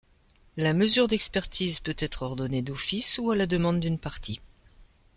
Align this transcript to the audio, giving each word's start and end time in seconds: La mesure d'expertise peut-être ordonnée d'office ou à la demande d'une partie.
La 0.57 0.73
mesure 0.73 1.07
d'expertise 1.07 1.79
peut-être 1.79 2.23
ordonnée 2.23 2.63
d'office 2.63 3.19
ou 3.19 3.29
à 3.29 3.35
la 3.35 3.45
demande 3.45 3.79
d'une 3.79 3.99
partie. 3.99 4.39